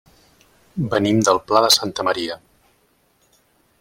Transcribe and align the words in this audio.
Venim 0.93 1.21
del 1.27 1.41
Pla 1.51 1.63
de 1.67 1.71
Santa 1.75 2.07
Maria. 2.11 2.39